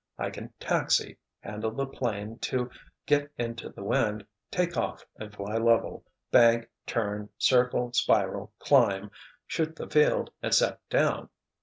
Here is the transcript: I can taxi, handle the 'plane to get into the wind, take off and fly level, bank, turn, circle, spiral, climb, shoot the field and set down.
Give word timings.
I 0.17 0.31
can 0.31 0.51
taxi, 0.59 1.19
handle 1.41 1.69
the 1.69 1.85
'plane 1.85 2.39
to 2.39 2.71
get 3.05 3.29
into 3.37 3.69
the 3.69 3.83
wind, 3.83 4.25
take 4.49 4.75
off 4.75 5.05
and 5.17 5.31
fly 5.31 5.57
level, 5.57 6.03
bank, 6.31 6.67
turn, 6.87 7.29
circle, 7.37 7.93
spiral, 7.93 8.51
climb, 8.57 9.11
shoot 9.45 9.75
the 9.75 9.87
field 9.87 10.31
and 10.41 10.55
set 10.55 10.79
down. 10.89 11.29